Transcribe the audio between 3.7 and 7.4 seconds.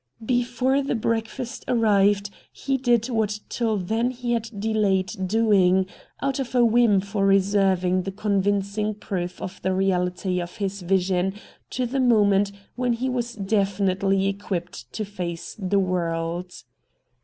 then he had delayed doing, out of a whim for